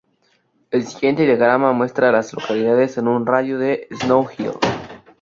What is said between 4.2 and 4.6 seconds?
Hill.